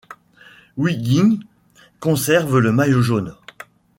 Wiggins 0.77 1.41
conserve 1.99 2.57
le 2.57 2.71
maillot 2.71 3.03
jaune. 3.03 3.35